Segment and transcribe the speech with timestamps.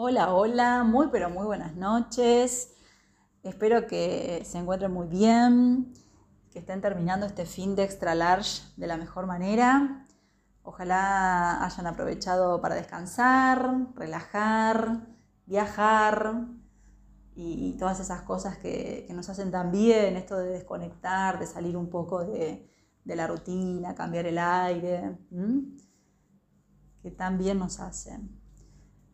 [0.00, 2.72] Hola, hola, muy pero muy buenas noches.
[3.42, 5.92] Espero que se encuentren muy bien,
[6.52, 10.06] que estén terminando este fin de extra large de la mejor manera.
[10.62, 15.08] Ojalá hayan aprovechado para descansar, relajar,
[15.46, 16.46] viajar
[17.34, 21.90] y, todas esas cosas que, nos hacen tan bien, esto de desconectar, de salir un
[21.90, 22.70] poco de,
[23.04, 25.18] la rutina, cambiar el aire,
[27.02, 28.37] que tan bien nos hacen.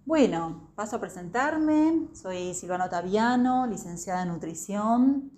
[0.07, 2.09] Bueno, paso a presentarme.
[2.13, 5.33] Soy Silvana Taviano, licenciada en nutrición.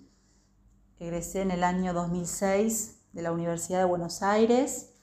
[0.99, 4.93] Egresé en el año 2006 de la Universidad de Buenos Aires.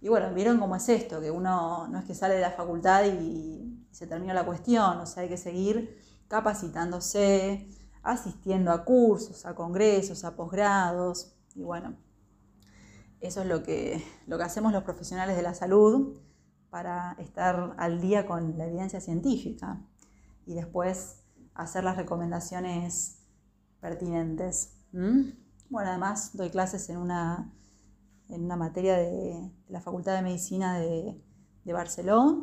[0.00, 3.04] Y bueno, vieron cómo es esto, que uno no es que sale de la facultad
[3.04, 7.68] y se termina la cuestión, o sea, hay que seguir capacitándose,
[8.02, 11.36] asistiendo a cursos, a congresos, a posgrados.
[11.54, 11.94] Y bueno,
[13.20, 16.18] eso es lo que, lo que hacemos los profesionales de la salud
[16.72, 19.78] para estar al día con la evidencia científica
[20.46, 21.22] y después
[21.52, 23.18] hacer las recomendaciones
[23.78, 24.78] pertinentes.
[24.90, 27.52] Bueno, además doy clases en una,
[28.30, 31.22] en una materia de, la Facultad de Medicina de,
[31.62, 32.42] de Barcelona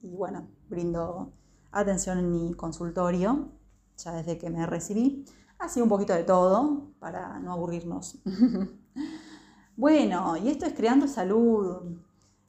[0.00, 1.34] y bueno, brindo
[1.70, 3.52] atención en mi consultorio,
[3.98, 5.26] ya desde que me recibí.
[5.58, 8.18] Así un poquito de todo para no aburrirnos.
[9.76, 11.98] bueno, y esto es Creando Salud,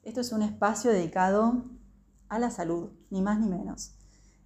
[0.10, 1.66] esto es un espacio dedicado
[2.30, 3.96] a la salud, ni más ni menos.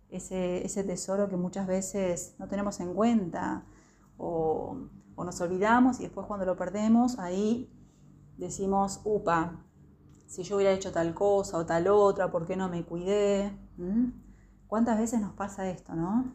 [0.09, 3.65] Ese, tesoro que muchas veces no tenemos en cuenta
[4.17, 4.77] o,
[5.17, 7.71] nos olvidamos y después cuando lo perdemos, ahí
[8.37, 9.63] decimos, upa,
[10.27, 13.57] si yo hubiera hecho tal cosa o tal otra, ¿por qué no me cuidé?
[13.77, 14.09] ¿Mm?
[14.67, 16.33] ¿Cuántas veces nos pasa esto, no?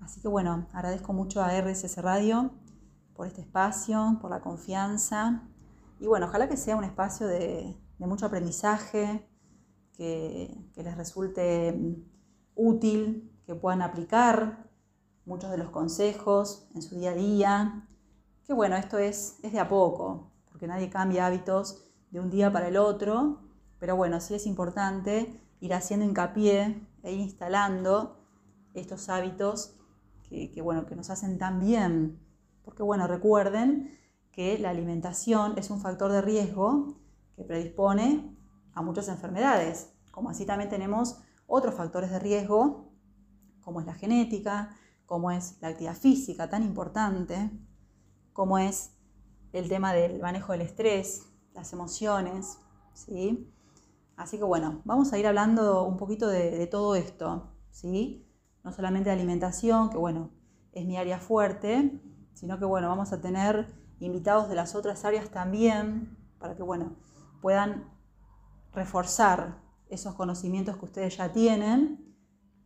[0.00, 2.50] Así que bueno, agradezco mucho a RSS Radio
[3.14, 5.44] por este espacio, por la confianza.
[6.00, 9.28] Y bueno, ojalá que sea un espacio de, de mucho aprendizaje,
[9.96, 11.74] que, les resulte
[12.54, 14.68] útil, que puedan aplicar
[15.24, 17.88] muchos de los consejos en su día a día.
[18.44, 22.52] Que bueno, esto es, es de a poco, porque nadie cambia hábitos de un día
[22.52, 23.40] para el otro,
[23.78, 28.20] pero bueno, sí es importante ir haciendo hincapié e ir instalando
[28.74, 29.76] estos hábitos
[30.28, 32.20] que, que, bueno, que nos hacen tan bien.
[32.62, 33.98] Porque bueno, recuerden
[34.32, 37.05] que la alimentación es un factor de riesgo
[37.36, 38.34] que predispone
[38.72, 42.92] a muchas enfermedades, como así también tenemos otros factores de riesgo,
[43.60, 44.76] como es la genética,
[45.06, 47.50] como es la actividad física tan importante,
[48.32, 48.92] como es
[49.52, 52.58] el tema del manejo del estrés, las emociones,
[52.92, 53.52] ¿sí?
[54.16, 58.26] Así que bueno, vamos a ir hablando un poquito de, todo esto, ¿sí?
[58.64, 60.30] No solamente de alimentación, que bueno,
[60.72, 62.00] es mi área fuerte,
[62.34, 63.66] sino que bueno, vamos a tener
[64.00, 66.96] invitados de las otras áreas también, para que bueno,
[67.40, 67.90] puedan
[68.72, 72.14] reforzar esos conocimientos que ustedes ya tienen,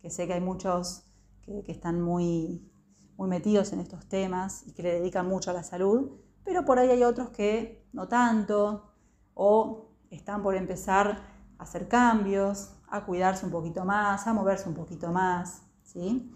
[0.01, 1.05] que sé que hay muchos
[1.41, 2.69] que, están muy,
[3.17, 6.79] muy metidos en estos temas y que le dedican mucho a la salud, pero por
[6.79, 8.93] ahí hay otros que no tanto
[9.33, 11.23] o están por empezar
[11.57, 16.35] a hacer cambios, a cuidarse un poquito más, a moverse un poquito más, ¿sí?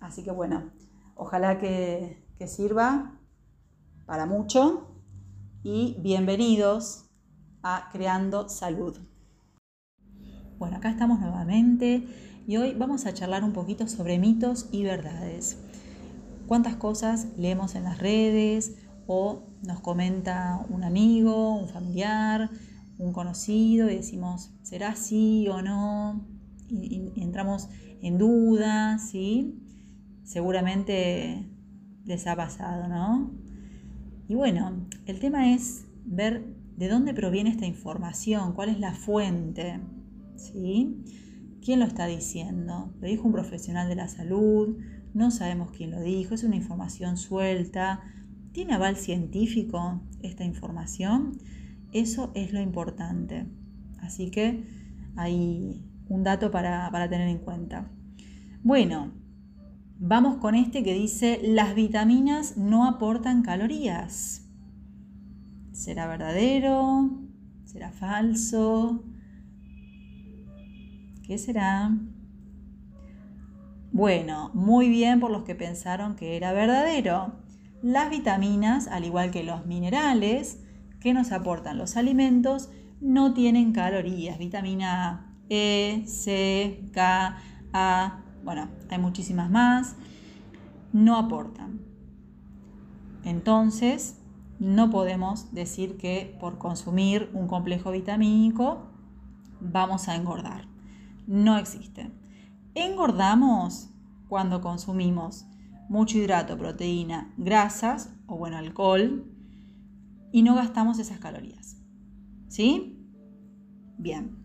[0.00, 0.72] Así que bueno,
[1.14, 3.18] ojalá que, que sirva
[4.04, 4.88] para mucho
[5.62, 7.11] y bienvenidos
[7.62, 8.96] a Creando Salud.
[10.58, 12.06] Bueno, acá estamos nuevamente
[12.46, 15.58] y hoy vamos a charlar un poquito sobre mitos y verdades.
[16.46, 22.50] ¿Cuántas cosas leemos en las redes o nos comenta un amigo, un familiar,
[22.98, 26.26] un conocido y decimos, ¿será así o no?
[26.68, 27.68] Y, entramos
[28.00, 29.58] en duda, ¿sí?
[30.24, 31.48] Seguramente
[32.04, 33.30] les ha pasado, ¿no?
[34.28, 38.54] Y bueno, el tema es ver ¿De dónde proviene esta información?
[38.54, 39.80] ¿Cuál es la fuente?
[40.36, 41.04] ¿Sí?
[41.64, 42.92] ¿Quién lo está diciendo?
[43.00, 44.78] ¿Lo dijo un profesional de la salud?
[45.14, 48.00] No sabemos quién lo dijo, es una información suelta.
[48.52, 51.38] ¿Tiene aval científico esta información?
[51.92, 53.46] Eso es lo importante.
[54.00, 54.64] Así que
[55.16, 57.90] hay un dato para, para tener en cuenta.
[58.62, 59.12] Bueno,
[59.98, 64.41] vamos con este que dice, las vitaminas no aportan calorías.
[65.72, 67.10] ¿Será verdadero?
[67.64, 69.02] ¿Será falso?
[71.22, 71.96] ¿Qué será?
[73.90, 77.34] Bueno, muy bien por los que pensaron que era verdadero.
[77.82, 80.60] Las vitaminas, al igual que los minerales
[81.00, 82.70] que nos aportan los alimentos,
[83.00, 84.38] no tienen calorías.
[84.38, 87.36] Vitamina E, C, K,
[87.72, 89.96] A, bueno, hay muchísimas más,
[90.92, 91.80] no aportan.
[93.24, 94.21] Entonces,
[94.62, 98.86] no podemos decir que por consumir un complejo vitamínico
[99.60, 100.68] vamos a engordar.
[101.26, 102.12] No existe.
[102.76, 103.90] engordamos
[104.28, 105.46] cuando consumimos
[105.88, 109.24] mucho hidrato, proteína, grasas o bueno, alcohol
[110.30, 111.76] y no gastamos esas calorías.
[112.46, 113.04] ¿Sí?
[113.98, 114.36] Bien.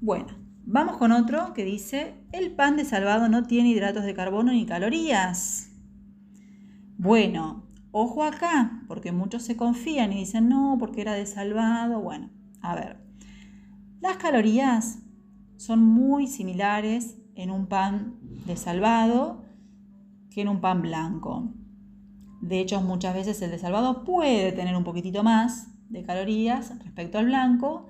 [0.00, 0.28] Bueno,
[0.64, 4.66] vamos con otro que dice, el pan de salvado no tiene hidratos de carbono ni
[4.66, 5.72] calorías.
[6.96, 12.00] Bueno, ojo acá, porque muchos se confían y dicen, no, porque era de salvado.
[12.00, 12.98] Bueno, a ver,
[14.00, 15.00] las calorías
[15.56, 19.42] son muy similares en un pan de salvado
[20.30, 21.52] que en un pan blanco.
[22.40, 27.18] De hecho, muchas veces el de salvado puede tener un poquitito más de calorías respecto
[27.18, 27.88] al blanco,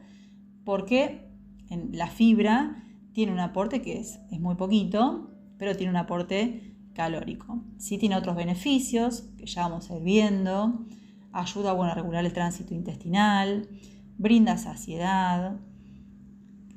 [0.64, 1.31] porque
[1.69, 6.69] en la fibra tiene un aporte que es, es muy poquito, pero tiene un aporte
[6.94, 7.62] calórico.
[7.78, 10.87] Sí tiene otros beneficios que ya vamos a ir viendo.
[11.32, 13.69] Ayuda a regular el tránsito intestinal,
[14.19, 15.60] brinda saciedad.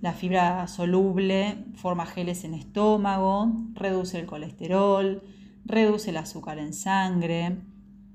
[0.01, 5.23] La fibra soluble forma geles en estómago, reduce el colesterol,
[5.65, 7.61] reduce el azúcar en sangre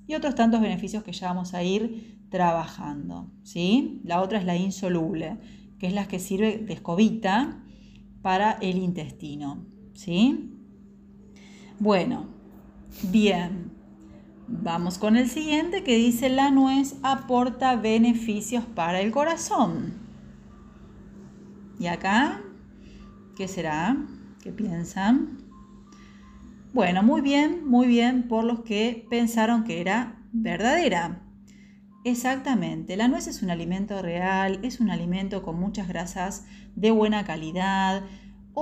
[0.06, 3.30] y otros tantos beneficios que ya vamos a ir trabajando.
[3.42, 4.00] ¿sí?
[4.04, 5.38] La otra es la insoluble,
[5.78, 7.62] que es la que sirve de escobita
[8.22, 9.66] para el intestino.
[9.94, 10.57] ¿sí?
[11.80, 12.26] Bueno,
[13.04, 13.70] bien.
[14.48, 19.94] Vamos con el siguiente que dice la nuez aporta beneficios para el corazón.
[21.78, 22.40] ¿Y acá?
[23.36, 23.96] ¿Qué será?
[24.42, 25.38] ¿Qué piensan?
[26.72, 31.22] Bueno, muy bien, muy bien por los que pensaron que era verdadera.
[32.04, 37.24] Exactamente, la nuez es un alimento real, es un alimento con muchas grasas de buena
[37.24, 38.02] calidad,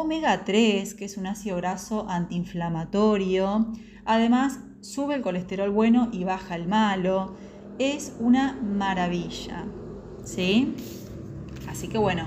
[0.00, 3.72] omega 3, que es un ácido graso antiinflamatorio,
[4.04, 7.34] además sube el colesterol bueno y baja el malo,
[7.78, 9.64] es una maravilla,
[10.24, 10.74] ¿sí?
[11.66, 12.26] Así que bueno,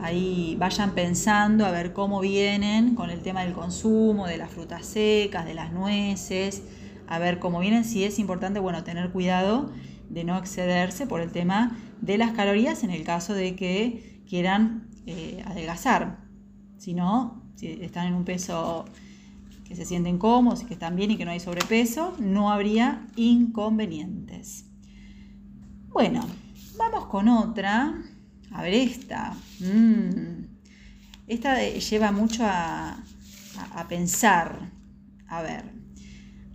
[0.00, 4.86] ahí vayan pensando a ver cómo vienen con el tema del consumo, de las frutas
[4.86, 6.62] secas, de las nueces,
[7.06, 9.70] a ver cómo vienen, si es importante, bueno, tener cuidado
[10.08, 14.88] de no excederse por el tema de las calorías en el caso de que quieran
[15.06, 16.27] eh, adelgazar.
[16.78, 18.84] Si no, si están en un peso
[19.64, 23.06] que se sienten cómodos y que están bien y que no hay sobrepeso, no habría
[23.16, 24.64] inconvenientes.
[25.88, 26.26] Bueno,
[26.78, 27.94] vamos con otra
[28.52, 29.36] a ver esta.
[29.60, 30.44] Mm.
[31.26, 33.02] Esta lleva mucho a,
[33.74, 34.70] a pensar.
[35.28, 35.64] A ver.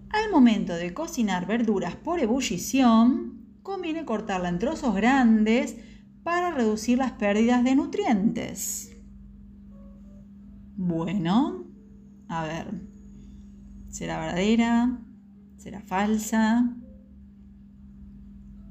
[0.10, 5.75] Al momento de cocinar verduras por ebullición, conviene cortarla en trozos grandes
[6.24, 8.93] para reducir las pérdidas de nutrientes.
[10.86, 11.64] Bueno,
[12.28, 12.82] a ver,
[13.90, 15.00] ¿será verdadera?
[15.56, 16.76] ¿Será falsa?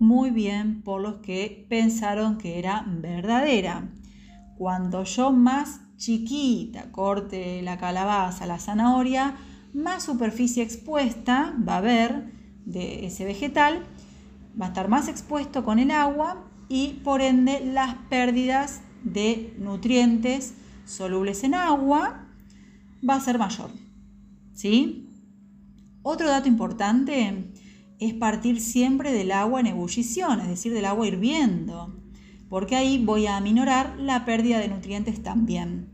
[0.02, 3.88] muy bien por los que pensaron que era verdadera.
[4.58, 9.36] Cuando yo más chiquita corte la calabaza, la zanahoria,
[9.72, 12.32] más superficie expuesta va a haber
[12.66, 13.84] de ese vegetal,
[14.60, 20.54] va a estar más expuesto con el agua y por ende las pérdidas de nutrientes
[20.84, 22.26] solubles en agua
[23.08, 23.70] va a ser mayor.
[24.52, 25.08] ¿Sí?
[26.02, 27.52] Otro dato importante
[27.98, 31.94] es partir siempre del agua en ebullición, es decir, del agua hirviendo,
[32.48, 35.92] porque ahí voy a aminorar la pérdida de nutrientes también.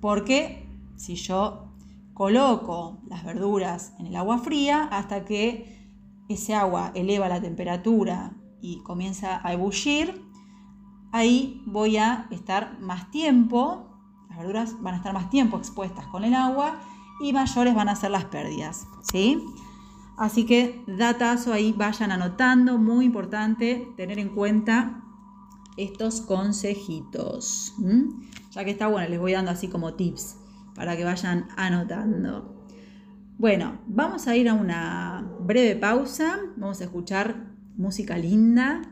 [0.00, 1.72] Porque si yo
[2.12, 5.76] coloco las verduras en el agua fría hasta que
[6.28, 10.22] ese agua eleva la temperatura y comienza a ebullir,
[11.12, 13.85] ahí voy a estar más tiempo,
[14.36, 16.78] las verduras van a estar más tiempo expuestas con el agua
[17.20, 19.42] y mayores van a ser las pérdidas, ¿sí?
[20.18, 25.02] Así que datazo ahí, vayan anotando, muy importante tener en cuenta
[25.76, 27.74] estos consejitos.
[28.52, 30.38] Ya que está bueno, les voy dando así como tips
[30.74, 32.66] para que vayan anotando.
[33.38, 38.82] Bueno, vamos a ir a una breve pausa, vamos a escuchar música linda,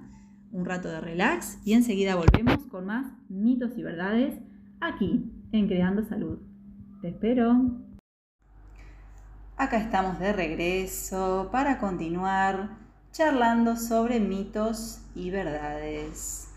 [0.53, 4.39] un rato de relax y enseguida volvemos con más mitos y verdades
[4.81, 6.39] aquí en Creando Salud.
[7.01, 7.55] Te espero.
[9.57, 12.71] Acá estamos de regreso para continuar
[13.13, 16.49] charlando sobre mitos y verdades.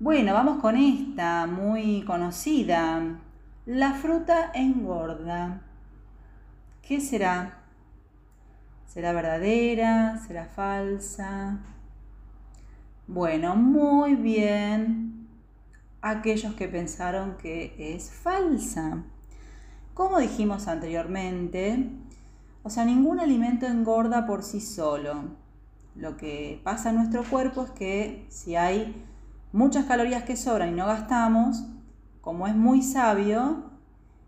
[0.00, 3.18] Bueno, vamos con esta muy conocida.
[3.66, 5.60] La fruta engorda.
[6.80, 7.64] ¿Qué será?
[8.86, 10.18] ¿Será verdadera?
[10.26, 11.58] ¿Será falsa?
[13.06, 15.07] Bueno, muy bien.
[16.00, 19.02] Aquellos que pensaron que es falsa.
[19.94, 21.90] Como dijimos anteriormente,
[22.62, 25.24] o sea, ningún alimento engorda por sí solo.
[25.96, 29.04] Lo que pasa en nuestro cuerpo es que si hay
[29.52, 31.64] muchas calorías que sobran y no gastamos,
[32.20, 33.64] como es muy sabio,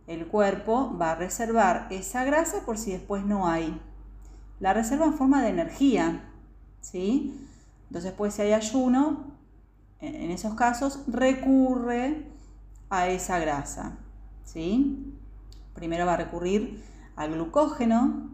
[0.07, 3.81] el cuerpo va a reservar esa grasa por si después no hay.
[4.59, 6.29] La reserva en forma de energía,
[6.81, 7.47] ¿sí?
[7.89, 9.30] Entonces, pues si hay ayuno,
[10.01, 12.27] en esos casos recurre
[12.89, 13.99] a esa grasa,
[14.45, 15.15] ¿sí?
[15.75, 16.83] Primero va a recurrir
[17.17, 18.31] al glucógeno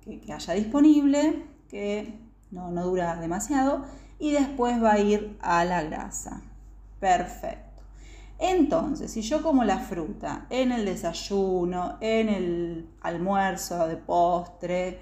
[0.00, 2.18] que, haya disponible, que
[2.50, 3.84] no, no dura demasiado,
[4.18, 6.42] y después va a ir a la grasa.
[7.00, 7.82] Perfecto.
[8.38, 15.00] Entonces, si yo como la fruta en el desayuno, en el almuerzo, de postre,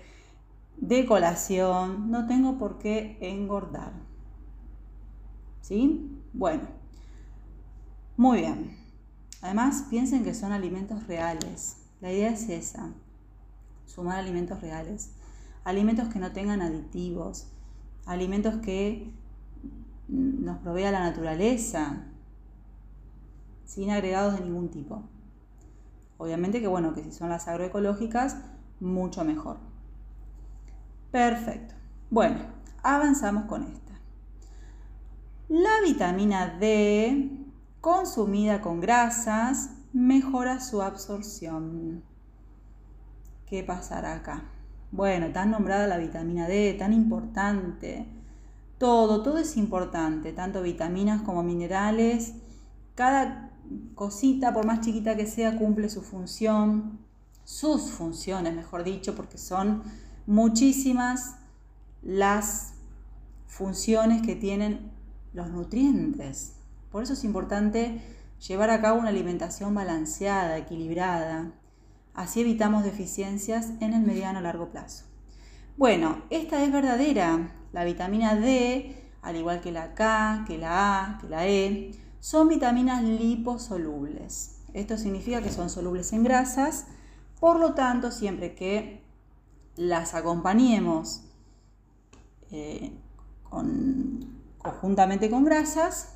[0.77, 3.93] de colación, no tengo por qué engordar.
[5.63, 6.21] ¿Sí?
[6.33, 6.65] Bueno,
[8.17, 8.77] muy bien.
[9.41, 11.79] Además, piensen que son alimentos reales.
[12.01, 12.91] La idea es esa,
[13.87, 15.13] sumar alimentos reales.
[15.65, 17.47] Alimentos que no tengan aditivos,
[18.05, 19.13] alimentos que
[20.09, 22.05] nos provea la naturaleza,
[23.65, 25.05] sin agregados de ningún tipo.
[26.19, 28.37] Obviamente que bueno, que si son las agroecológicas,
[28.81, 29.59] mucho mejor.
[31.13, 31.75] Perfecto.
[32.11, 32.41] Bueno,
[32.83, 33.92] avanzamos con esta.
[35.53, 37.31] La vitamina D,
[37.83, 42.03] consumida con grasas, mejora su absorción.
[43.45, 44.45] ¿Qué pasará acá?
[44.93, 48.07] Bueno, tan nombrada la vitamina D, tan importante.
[48.79, 52.33] Todo, todo es importante, tanto vitaminas como minerales.
[52.95, 53.51] Cada
[53.95, 56.99] cosita, por más chiquita que sea, cumple su función,
[57.45, 59.83] sus funciones, mejor dicho, porque son
[60.27, 61.37] muchísimas
[62.01, 62.73] las
[63.47, 64.92] funciones que tienen
[65.33, 66.57] los nutrientes.
[66.91, 68.03] Por eso es importante
[68.47, 71.53] llevar a cabo una alimentación balanceada, equilibrada.
[72.15, 75.07] Así evitamos deficiencias en el mediano a largo plazo.
[75.77, 77.55] Bueno, esta es verdadera.
[77.73, 82.49] La vitamina D, al igual que la K, que la A, que la E, son
[82.49, 84.61] vitaminas liposolubles.
[84.75, 86.87] Esto significa que son solubles en grasas,
[87.41, 89.03] por lo tanto, siempre que
[89.77, 91.25] las acompañemos
[92.51, 92.93] eh,
[94.63, 96.15] conjuntamente con grasas,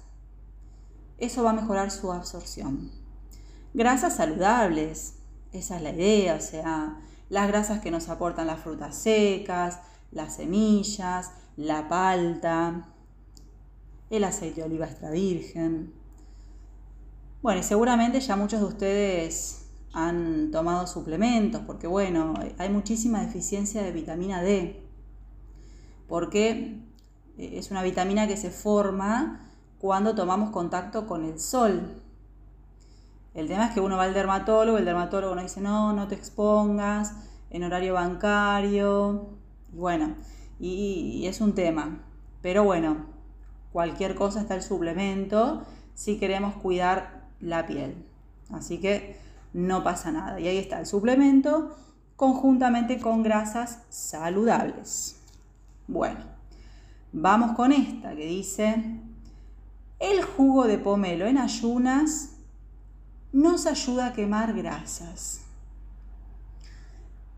[1.19, 2.91] eso va a mejorar su absorción.
[3.75, 5.15] Grasas saludables,
[5.53, 9.81] esa es la idea, o sea, las grasas que nos aportan las frutas secas,
[10.13, 12.89] las semillas, la palta,
[14.11, 15.93] el aceite de oliva extra virgen.
[17.43, 19.63] Bueno, y seguramente ya muchos de ustedes
[19.93, 24.83] han tomado suplementos, porque bueno, hay muchísima deficiencia de vitamina D,
[26.09, 26.86] porque
[27.39, 32.03] es una vitamina que se forma cuando tomamos contacto con el sol.
[33.35, 36.15] El tema es que uno va al dermatólogo, el dermatólogo nos dice, no, no te
[36.15, 37.15] expongas
[37.51, 39.29] en horario bancario,
[39.73, 40.15] bueno,
[40.59, 42.01] y es un tema.
[42.41, 43.07] Pero bueno,
[43.73, 45.65] cualquier cosa está el suplemento
[45.95, 48.07] si queremos cuidar la piel.
[48.51, 49.19] Así que
[49.53, 50.39] no pasa nada.
[50.41, 51.75] Y ahí está el suplemento
[52.17, 55.17] conjuntamente con grasas saludables.
[55.89, 56.21] Bueno,
[57.19, 59.01] vamos con esta que dice,
[59.99, 62.37] el jugo de pomelo en ayunas
[63.33, 65.41] nos ayuda a quemar grasas.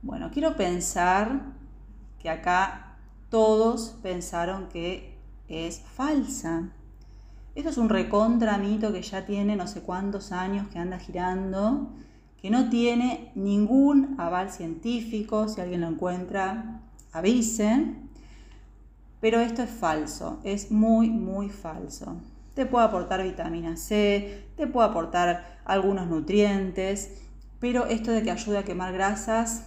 [0.03, 1.53] Bueno, quiero pensar
[2.19, 2.97] que acá
[3.31, 5.17] todos pensaron que
[5.47, 6.71] es falsa.
[7.55, 11.93] Esto es un recontra mito que ya tiene no sé cuántos años que anda girando,
[12.43, 16.81] que no tiene ningún aval científico, si alguien lo encuentra,
[17.13, 18.08] avise.
[19.21, 22.17] Pero esto es falso, es muy, muy falso.
[22.55, 27.23] Te puede aportar vitamina C, te puede aportar algunos nutrientes,
[27.59, 29.67] pero esto de que ayuda a quemar grasas,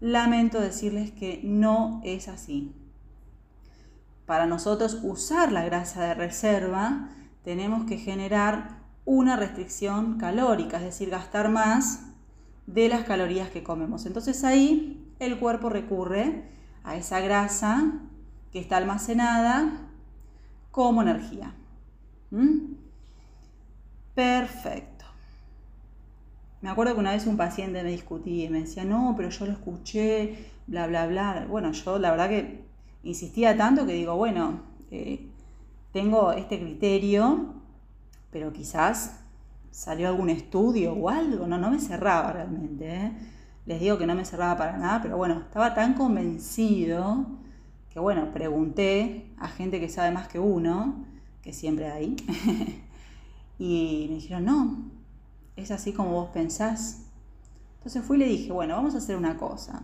[0.00, 2.74] lamento decirles que no es así
[4.26, 7.08] para nosotros usar la grasa de reserva,
[7.44, 12.06] tenemos que generar una restricción calórica, es decir, gastar más
[12.66, 14.06] de las calorías que comemos.
[14.06, 16.48] Entonces ahí el cuerpo recurre
[16.84, 18.00] a esa grasa
[18.54, 19.80] que está almacenada
[20.70, 21.52] como energía.
[22.30, 22.74] ¿Mm?
[24.14, 25.04] Perfecto.
[26.62, 29.46] Me acuerdo que una vez un paciente me discutía y me decía, no, pero yo
[29.46, 31.46] lo escuché, bla, bla, bla.
[31.50, 32.64] Bueno, yo la verdad que
[33.02, 34.60] insistía tanto que digo, bueno,
[34.92, 35.26] eh,
[35.92, 37.54] tengo este criterio,
[38.30, 39.18] pero quizás
[39.72, 42.86] salió algún estudio o algo, no, no me cerraba realmente.
[42.86, 43.12] ¿eh?
[43.66, 47.42] Les digo que no me cerraba para nada, pero bueno, estaba tan convencido
[47.94, 51.06] que bueno, pregunté a gente que sabe más que uno,
[51.40, 52.16] que siempre hay,
[53.58, 54.90] y me dijeron, no,
[55.56, 57.06] es así como vos pensás.
[57.78, 59.82] Entonces fui y le dije, bueno, vamos a hacer una cosa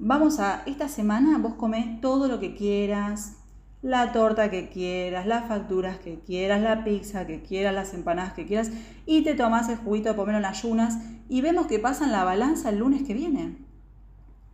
[0.00, 3.36] vamos a, esta semana vos comés todo lo que quieras,
[3.82, 8.46] la torta que quieras, las facturas que quieras, la pizza que quieras, las empanadas que
[8.46, 8.70] quieras
[9.06, 10.98] y te tomas el juguito de pomelo en ayunas
[11.28, 13.58] y vemos que pasa en la balanza el lunes que viene.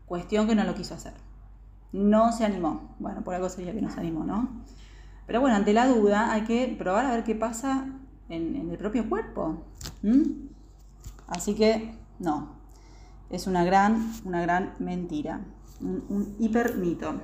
[0.05, 1.15] Cuestión que no lo quiso hacer.
[1.93, 2.95] No se animó.
[2.99, 4.49] Bueno, por algo sería que no se animó, ¿no?
[5.27, 7.87] Pero bueno, ante la duda hay que probar a ver qué pasa
[8.29, 9.65] en, el propio cuerpo.
[11.27, 12.57] Así que no,
[13.31, 15.41] es una gran, una gran mentira,
[15.81, 17.21] un, un hiper mito.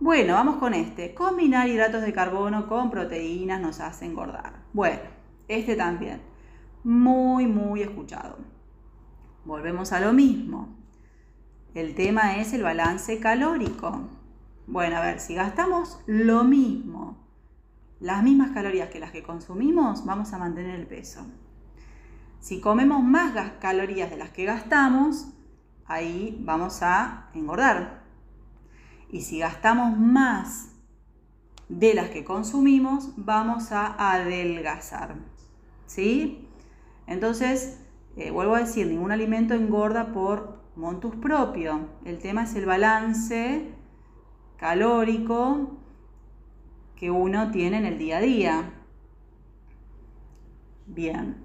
[0.00, 1.14] Bueno, vamos con este.
[1.14, 4.62] Combinar hidratos de carbono con proteínas nos hace engordar.
[4.72, 5.00] Bueno,
[5.48, 6.20] este también.
[6.84, 8.38] Muy, muy escuchado.
[9.44, 10.77] Volvemos a lo mismo.
[11.78, 14.00] El tema es el balance calórico.
[14.66, 17.16] Bueno, a ver, si gastamos lo mismo,
[18.00, 21.24] las mismas calorías que las que consumimos, vamos a mantener el peso.
[22.40, 25.28] Si comemos más calorías de las que gastamos,
[25.86, 28.02] ahí vamos a engordar.
[29.08, 30.72] Y si gastamos más
[31.68, 35.14] de las que consumimos, vamos a adelgazar.
[35.86, 36.48] ¿Sí?
[37.06, 37.78] Entonces,
[38.16, 41.88] eh, vuelvo a decir, ningún alimento engorda por montus propio.
[42.04, 43.68] El tema es el balance
[44.56, 45.72] calórico
[46.94, 48.72] que uno tiene en el día a día.
[50.86, 51.36] Bien.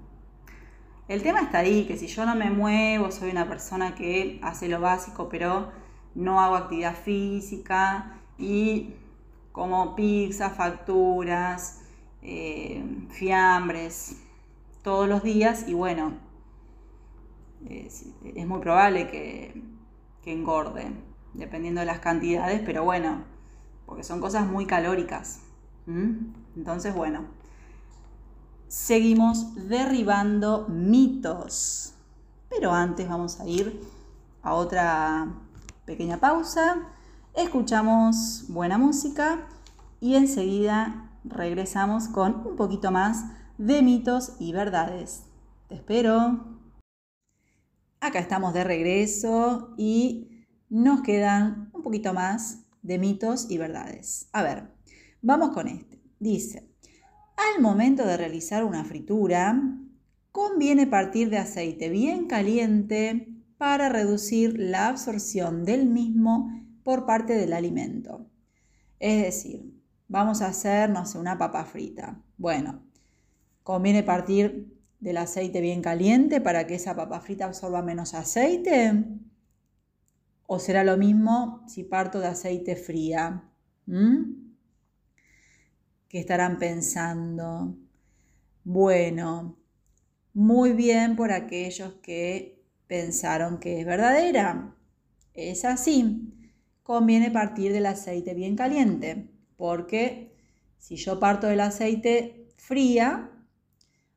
[1.08, 4.68] El tema está ahí, que si yo no me muevo, soy una persona que hace
[4.68, 5.70] lo básico, pero
[6.14, 8.94] no hago actividad física y
[9.52, 11.82] como pizza, facturas,
[12.22, 14.22] eh, fiambres
[14.82, 16.23] todos los días y bueno,
[17.68, 18.06] es,
[18.46, 19.62] muy probable que,
[20.24, 20.90] engorde,
[21.34, 23.24] dependiendo de las cantidades, pero bueno,
[23.86, 25.40] porque son cosas muy calóricas.
[26.56, 27.26] Entonces, bueno,
[28.68, 31.94] seguimos derribando mitos.
[32.48, 33.80] Pero antes vamos a ir
[34.42, 35.26] a otra
[35.84, 36.76] pequeña pausa,
[37.34, 39.46] escuchamos buena música
[40.00, 43.24] y enseguida regresamos con un poquito más
[43.58, 45.24] de mitos y verdades.
[45.68, 46.53] Te espero.
[48.04, 54.28] Acá estamos de regreso y nos quedan un poquito más de mitos y verdades.
[54.34, 54.74] A ver,
[55.22, 56.02] vamos con este.
[56.18, 56.68] Dice,
[57.34, 59.58] al momento de realizar una fritura,
[60.32, 66.52] conviene partir de aceite bien caliente para reducir la absorción del mismo
[66.82, 68.28] por parte del alimento.
[69.00, 72.22] Es decir, vamos a hacer, no sé, una papa frita.
[72.36, 72.82] Bueno,
[73.62, 74.73] conviene partir
[75.04, 79.04] del aceite bien caliente para que esa papa frita absorba menos aceite.
[80.46, 83.44] ¿O será lo mismo si parto de aceite fría?
[83.84, 84.54] ¿Mm?
[86.08, 87.76] ¿Qué estarán pensando?
[88.64, 89.58] Bueno,
[90.32, 94.74] muy bien por aquellos que pensaron que es verdadera.
[95.34, 96.32] Es así.
[96.82, 100.34] Conviene partir del aceite bien caliente, porque
[100.78, 103.33] si yo parto del aceite fría,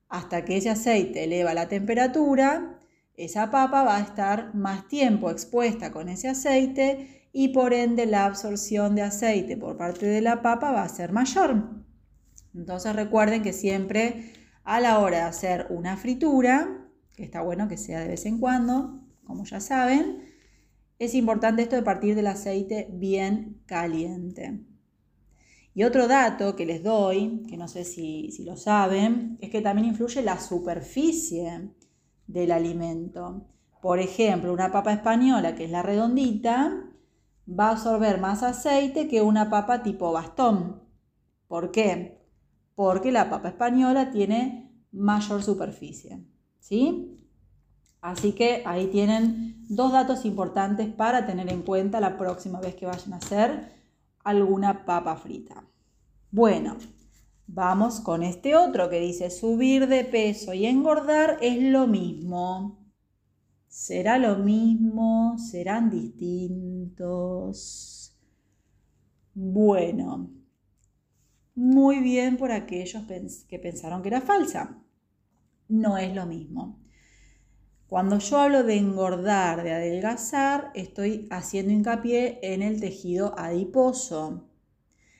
[0.10, 2.80] hasta que ese aceite eleva la temperatura,
[3.15, 8.26] esa papa va a estar más tiempo expuesta con ese aceite y por ende la
[8.26, 11.84] absorción de aceite por parte de la papa va a ser mayor.
[12.54, 17.78] Entonces recuerden que siempre a la hora de hacer una fritura, que está bueno que
[17.78, 20.24] sea de vez en cuando, como ya saben.
[21.00, 24.60] Es importante esto de partir del aceite bien caliente.
[25.78, 29.90] Y otro dato que les doy, que no sé si, lo saben, es que también
[29.90, 31.70] influye la superficie
[32.26, 33.46] del alimento.
[33.80, 36.84] Por ejemplo, una papa española, que es la redondita,
[37.48, 40.82] va a absorber más aceite que una papa tipo bastón.
[41.48, 42.26] ¿Por qué?
[42.74, 46.26] Porque la papa española tiene mayor superficie.
[46.60, 47.24] ¿sí?
[48.02, 52.88] Así que ahí tienen dos datos importantes para tener en cuenta la próxima vez que
[52.88, 53.77] vayan a hacer
[54.30, 55.68] alguna papa frita.
[56.32, 56.78] Bueno,
[57.48, 62.86] vamos con este otro que dice subir de peso y engordar es lo mismo.
[63.68, 65.38] ¿Será lo mismo?
[65.38, 67.38] ¿Serán distintos?
[69.34, 70.30] Bueno,
[71.56, 73.04] muy bien por aquellos
[73.48, 74.84] que pensaron que era falsa
[75.70, 76.80] no es lo mismo.
[77.88, 84.50] Cuando yo hablo de engordar, de adelgazar, estoy haciendo hincapié en el tejido adiposo.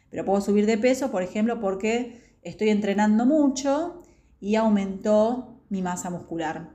[0.10, 4.04] Pero puedo subir de peso, por ejemplo, porque estoy entrenando mucho
[4.42, 6.72] y aumentó mi masa muscular.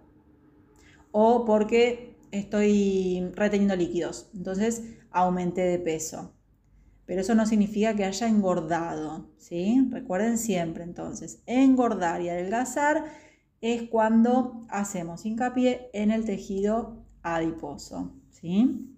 [1.11, 4.31] O porque estoy reteniendo líquidos.
[4.35, 6.33] Entonces aumenté de peso.
[7.05, 9.29] Pero eso no significa que haya engordado.
[9.37, 9.87] ¿sí?
[9.91, 13.05] Recuerden siempre entonces, engordar y adelgazar
[13.63, 18.13] es cuando hacemos hincapié en el tejido adiposo.
[18.31, 18.93] ¿sí?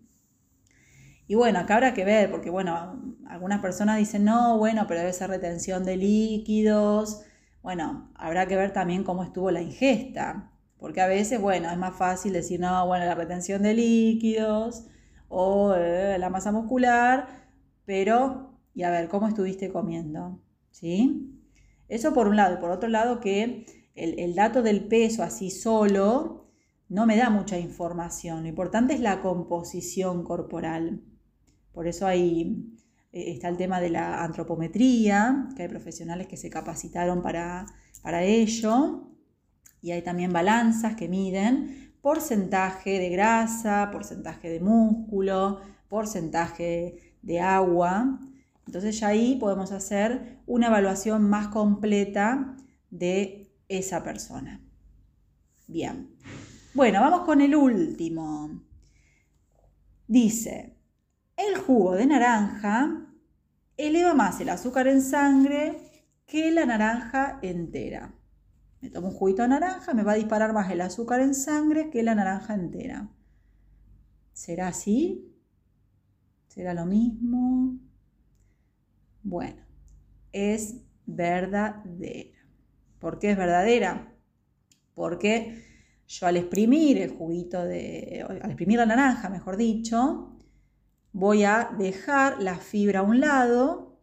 [1.29, 5.12] Y bueno, acá habrá que ver, porque bueno, algunas personas dicen, no, bueno, pero debe
[5.12, 7.22] ser retención de líquidos.
[7.62, 11.96] Bueno, habrá que ver también cómo estuvo la ingesta, porque a veces, bueno, es más
[11.96, 14.87] fácil decir, no, bueno, la retención de líquidos
[15.29, 17.27] o eh, la masa muscular,
[17.85, 20.42] pero, y a ver, ¿cómo estuviste comiendo?
[20.70, 21.40] ¿Sí?
[21.88, 22.55] Eso por un lado.
[22.55, 26.44] Y por otro lado, que el, el dato del peso así solo
[26.88, 28.42] no me da mucha información.
[28.42, 31.02] Lo importante es la composición corporal.
[31.72, 32.74] Por eso ahí
[33.12, 37.66] eh, está el tema de la antropometría, que hay profesionales que se capacitaron para,
[38.02, 39.09] para ello.
[39.80, 48.20] Y hay también balanzas que miden porcentaje de grasa, porcentaje de músculo, porcentaje de agua.
[48.66, 52.57] Entonces ya ahí podemos hacer una evaluación más completa
[52.90, 54.61] de esa persona.
[55.66, 56.16] Bien.
[56.74, 58.62] Bueno, vamos con el último.
[60.07, 60.77] Dice,
[61.37, 63.07] el jugo de naranja
[63.77, 68.14] eleva más el azúcar en sangre que la naranja entera.
[68.81, 71.90] Me tomo un juguito de naranja, me va a disparar más el azúcar en sangre
[71.90, 73.09] que la naranja entera.
[74.33, 75.33] ¿Será así?
[76.48, 77.79] ¿Será lo mismo?
[79.22, 79.62] Bueno,
[80.33, 82.43] es verdadera.
[83.05, 84.14] ¿Por qué es verdadera?
[84.95, 85.62] Porque
[86.09, 90.38] yo al exprimir el juguito de, al exprimir la naranja, mejor dicho,
[91.12, 94.01] voy a dejar la fibra a un lado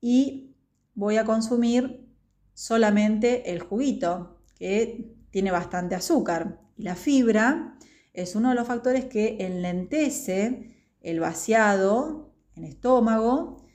[0.00, 0.54] y
[0.94, 2.08] voy a consumir
[2.54, 6.62] solamente el juguito, que tiene bastante azúcar.
[6.78, 7.76] Y la fibra
[8.14, 13.66] es uno de los factores que enlentece el vaciado en estómago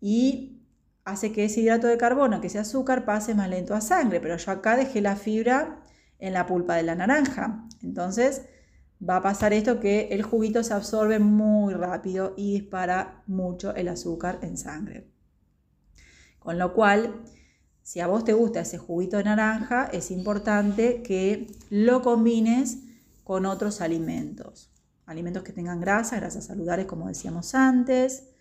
[0.00, 0.51] y
[1.04, 4.20] hace que ese hidrato de carbono, que ese azúcar, pase más lento a sangre.
[4.20, 5.80] Pero yo acá dejé la fibra
[6.18, 7.66] en la pulpa de la naranja.
[7.82, 8.42] Entonces,
[9.08, 13.88] va a pasar esto que el juguito se absorbe muy rápido y dispara mucho el
[13.88, 15.10] azúcar en sangre.
[16.38, 17.22] Con lo cual,
[17.82, 22.78] si a vos te gusta ese juguito de naranja, es importante que lo combines
[23.24, 24.72] con otros alimentos.
[25.06, 28.31] Alimentos que tengan grasa, grasas saludables como decíamos antes.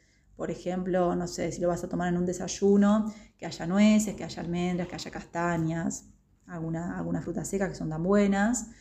[0.41, 4.15] Por ejemplo, no sé, si lo vas a tomar en un desayuno, que haya nueces,
[4.15, 6.06] que haya almendras, que haya castañas,
[6.47, 8.71] alguna, fruta seca que son tan buenas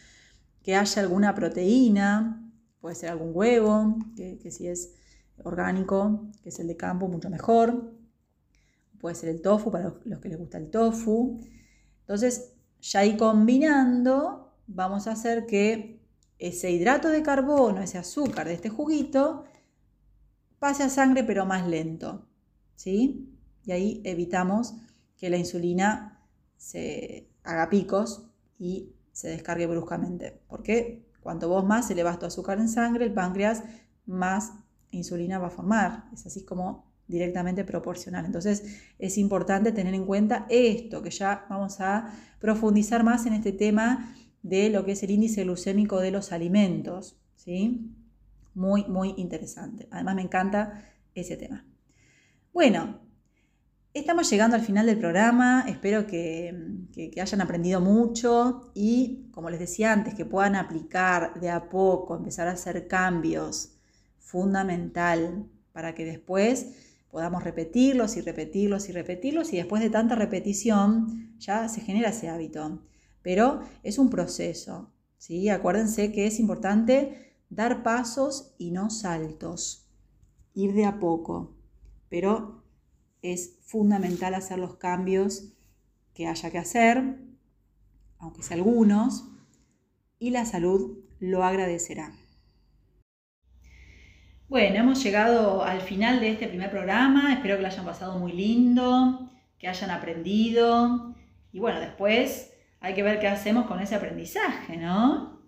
[0.62, 4.94] que haya alguna proteína, puede ser algún huevo, que, si es
[5.44, 7.92] orgánico, que es el de campo, mucho mejor.
[8.98, 11.42] Puede ser el tofu para los que les gusta el tofu.
[12.00, 16.00] Entonces, ya ahí combinando, vamos a hacer que
[16.38, 19.44] ese hidrato de carbono, ese azúcar de este juguito,
[20.60, 22.28] pase a sangre pero más lento.
[22.76, 23.36] ¿Sí?
[23.64, 24.74] Y ahí evitamos
[25.16, 26.24] que la insulina
[26.56, 30.40] se haga picos y se descargue bruscamente.
[30.46, 33.64] Porque cuanto vos más elevas tu azúcar en sangre, el páncreas
[34.06, 34.52] más
[34.92, 36.04] insulina va a formar.
[36.12, 38.24] Es así como directamente proporcional.
[38.24, 43.52] Entonces es importante tener en cuenta esto, que ya vamos a profundizar más en este
[43.52, 47.20] tema de lo que es el índice glucémico de los alimentos.
[47.36, 47.94] ¿sí?
[48.60, 49.88] Muy, muy interesante.
[49.90, 51.64] Además me encanta ese tema.
[52.52, 53.00] Bueno,
[53.92, 56.54] Estamos llegando al final del programa, espero que,
[57.20, 62.46] hayan aprendido mucho y, como les decía antes, que puedan aplicar de a poco, empezar
[62.46, 63.80] a hacer cambios,
[64.20, 71.34] fundamental, para que después podamos repetirlos y repetirlos y repetirlos y después de tanta repetición
[71.40, 72.84] ya se genera ese hábito.
[73.22, 75.48] Pero es un proceso, ¿sí?
[75.48, 79.88] Acuérdense que es importante dar pasos y no saltos,
[80.54, 81.56] ir de a poco,
[82.08, 82.64] pero
[83.22, 85.52] es fundamental hacer los cambios
[86.14, 87.18] que haya que hacer,
[88.18, 89.28] aunque sea algunos,
[90.18, 92.12] y la salud lo agradecerá.
[94.48, 98.32] Bueno, hemos llegado al final de este primer programa, espero que lo hayan pasado muy
[98.32, 101.14] lindo, que hayan aprendido
[101.52, 105.39] y bueno, después hay que ver qué hacemos con ese aprendizaje, ¿no?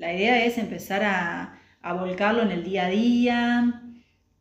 [0.00, 3.82] La idea es empezar a, a volcarlo en el día a día,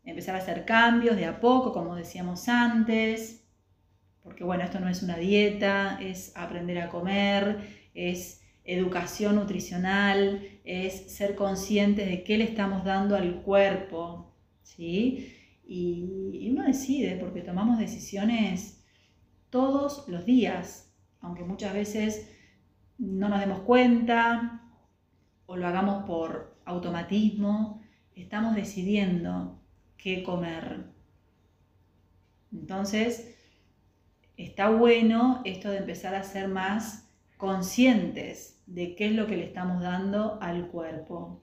[0.05, 3.45] empezar a hacer cambios de a poco, como decíamos antes,
[4.23, 7.57] porque bueno, esto no es una dieta, es aprender a comer,
[7.93, 15.35] es educación nutricional, es ser conscientes de qué le estamos dando al cuerpo, ¿sí?
[15.67, 18.81] Y, y uno decide, porque tomamos decisiones
[19.49, 22.31] todos los días, aunque muchas veces
[22.97, 24.58] no nos demos cuenta
[25.49, 27.81] o lo hagamos por automatismo,
[28.15, 29.59] estamos decidiendo
[29.97, 30.85] qué comer.
[32.53, 33.35] Entonces,
[34.37, 39.45] está bueno esto de empezar a ser más conscientes de qué es lo que le
[39.45, 41.41] estamos dando al cuerpo.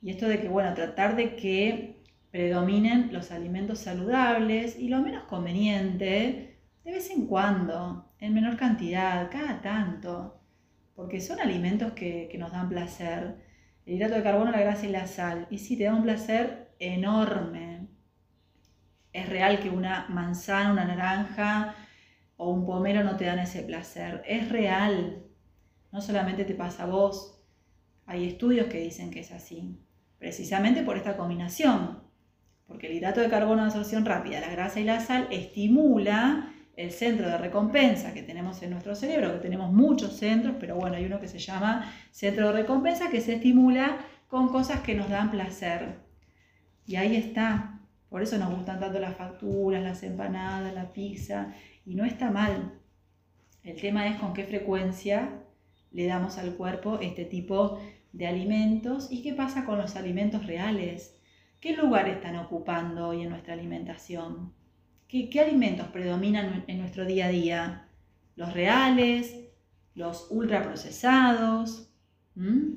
[0.00, 5.24] Y esto de que, bueno, tratar de que predominen los alimentos saludables y lo menos
[5.24, 10.40] conveniente, de vez en cuando, en menor cantidad, cada tanto,
[10.96, 13.36] porque son alimentos que, nos dan placer.
[13.84, 15.46] El hidrato de carbono, la grasa y la sal.
[15.50, 17.86] Y sí, te da un placer enorme.
[19.12, 21.74] Es real que una manzana, una naranja
[22.36, 24.22] o un pomelo no te dan ese placer.
[24.26, 25.22] Es real.
[25.92, 27.42] No solamente te pasa a vos.
[28.06, 29.78] Hay estudios que dicen que es así.
[30.18, 32.02] Precisamente por esta combinación.
[32.66, 36.92] Porque el hidrato de carbono de absorción rápida, la grasa y la sal estimula el
[36.92, 41.06] centro de recompensa que tenemos en nuestro cerebro, que tenemos muchos centros, pero bueno, hay
[41.06, 45.30] uno que se llama centro de recompensa que se estimula con cosas que nos dan
[45.30, 46.00] placer.
[46.86, 47.80] Y ahí está.
[48.10, 51.54] Por eso nos gustan tanto las facturas, las empanadas, la pizza.
[51.84, 52.78] Y no está mal.
[53.64, 55.42] El tema es con qué frecuencia
[55.92, 57.80] le damos al cuerpo este tipo
[58.12, 61.18] de alimentos y qué pasa con los alimentos reales.
[61.60, 64.52] ¿Qué lugar están ocupando hoy en nuestra alimentación?
[65.08, 67.88] ¿Qué, alimentos predominan en nuestro día a día?
[68.34, 69.36] ¿Los reales?
[69.94, 71.88] ¿Los ultraprocesados?
[72.34, 72.72] ¿Mm?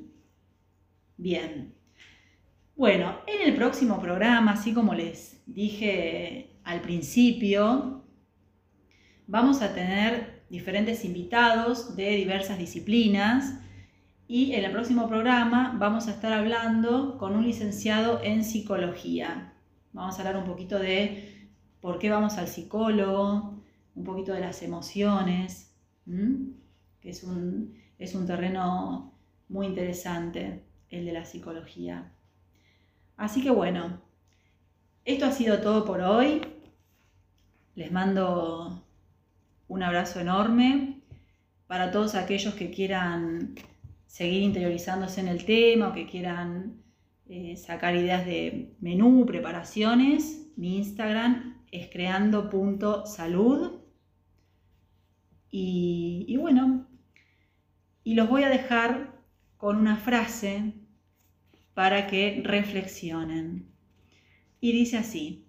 [1.16, 1.74] Bien.
[2.76, 8.04] Bueno, en el próximo programa, así como les dije al principio,
[9.26, 13.58] vamos a tener diferentes invitados de diversas disciplinas
[14.28, 19.52] y en el próximo programa vamos a estar hablando con un licenciado en psicología.
[19.92, 21.39] Vamos a hablar un poquito de
[21.80, 23.62] por qué vamos al psicólogo,
[23.94, 25.74] un poquito de las emociones,
[27.00, 29.14] que es un, es un terreno
[29.48, 32.12] muy interesante, el de la psicología.
[33.16, 34.00] Así que bueno,
[35.04, 36.40] esto ha sido todo por hoy.
[37.74, 38.84] Les mando
[39.68, 41.00] un abrazo enorme
[41.66, 43.54] para todos aquellos que quieran
[44.06, 46.82] seguir interiorizándose en el tema o que quieran
[47.28, 50.48] eh, sacar ideas de menú, preparaciones.
[50.56, 53.80] Mi Instagram es creando.salud.
[55.50, 56.88] Y, y bueno,
[58.04, 59.20] y los voy a dejar
[59.56, 60.74] con una frase
[61.74, 63.70] para que reflexionen.
[64.60, 65.46] Y dice así,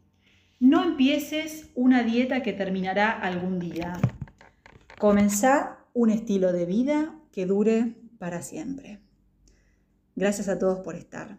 [0.59, 3.99] no empieces una dieta que terminará algún día.
[4.99, 8.99] Comenzá un estilo de vida que dure para siempre.
[10.15, 11.37] Gracias a todos por estar.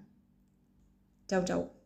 [1.29, 1.82] Chau, chau.